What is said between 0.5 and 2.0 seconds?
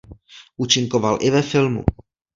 Účinkoval i ve filmu.